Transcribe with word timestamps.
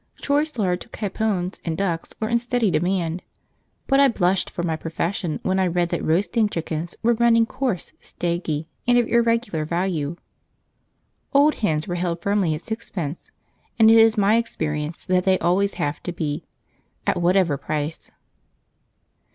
Choice 0.19 0.57
large 0.57 0.91
capons 0.91 1.61
and 1.63 1.77
ducks 1.77 2.11
were 2.19 2.27
in 2.27 2.39
steady 2.39 2.71
demand, 2.71 3.21
but 3.85 3.99
I 3.99 4.07
blushed 4.07 4.49
for 4.49 4.63
my 4.63 4.75
profession 4.75 5.39
when 5.43 5.59
I 5.59 5.67
read 5.67 5.89
that 5.89 6.03
roasting 6.03 6.49
chickens 6.49 6.95
were 7.03 7.13
running 7.13 7.45
coarse, 7.45 7.91
staggy, 8.01 8.67
and 8.87 8.97
of 8.97 9.05
irregular 9.05 9.63
value. 9.63 10.15
Old 11.33 11.53
hens 11.61 11.87
were 11.87 11.93
held 12.01 12.19
firmly 12.19 12.55
at 12.55 12.61
sixpence, 12.65 13.29
and 13.77 13.91
it 13.91 13.97
is 13.97 14.17
my 14.17 14.37
experience 14.37 15.03
that 15.05 15.23
they 15.23 15.37
always 15.37 15.75
have 15.75 16.01
to 16.01 16.11
be, 16.11 16.45
at 17.05 17.21
whatever 17.21 17.55
price. 17.55 18.09